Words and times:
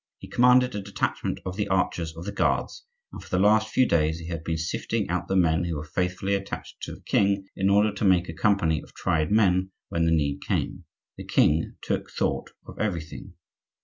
He 0.17 0.27
commanded 0.27 0.73
a 0.73 0.81
detachment 0.81 1.41
of 1.45 1.55
the 1.57 1.67
archers 1.67 2.17
of 2.17 2.25
the 2.25 2.31
guards, 2.31 2.85
and 3.13 3.21
for 3.23 3.29
the 3.29 3.37
last 3.37 3.69
few 3.71 3.87
days 3.87 4.17
he 4.17 4.29
had 4.29 4.43
been 4.43 4.57
sifting 4.57 5.07
out 5.11 5.27
the 5.27 5.35
men 5.35 5.65
who 5.65 5.75
were 5.75 5.83
faithfully 5.83 6.33
attached 6.33 6.81
to 6.81 6.95
the 6.95 7.01
king, 7.01 7.47
in 7.55 7.69
order 7.69 7.93
to 7.93 8.03
make 8.03 8.27
a 8.27 8.33
company 8.33 8.81
of 8.81 8.95
tried 8.95 9.29
men 9.31 9.69
when 9.89 10.05
the 10.05 10.11
need 10.11 10.41
came. 10.41 10.85
The 11.17 11.25
king 11.27 11.75
took 11.83 12.09
thought 12.09 12.49
of 12.65 12.79
everything. 12.79 13.33